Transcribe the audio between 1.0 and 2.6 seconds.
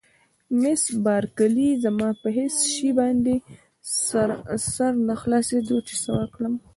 بارکلي: زما په هېڅ